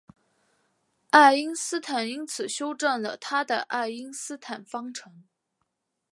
[1.11, 5.23] 爱因斯坦因此修正了他的爱因斯坦方程。